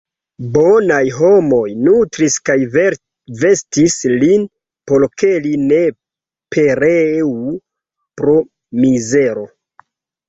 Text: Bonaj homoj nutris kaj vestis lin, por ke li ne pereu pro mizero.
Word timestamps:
Bonaj 0.53 1.01
homoj 1.17 1.65
nutris 1.87 2.37
kaj 2.49 2.55
vestis 2.79 3.97
lin, 4.23 4.47
por 4.93 5.05
ke 5.23 5.29
li 5.47 5.53
ne 5.67 5.83
pereu 6.57 7.37
pro 8.21 8.39
mizero. 8.85 9.49